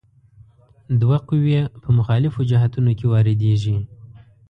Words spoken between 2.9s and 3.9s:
کې واردیږي.